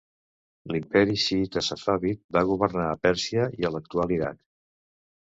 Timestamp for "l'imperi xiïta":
0.75-1.61